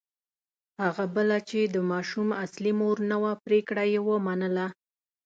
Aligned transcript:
هغه 0.83 1.03
بله 1.15 1.37
چې 1.49 1.59
د 1.63 1.75
ماشوم 1.91 2.29
اصلي 2.45 2.71
مور 2.79 2.97
نه 3.11 3.17
وه 3.21 3.31
پرېکړه 3.45 3.83
یې 3.91 3.99
ومنله. 4.09 4.67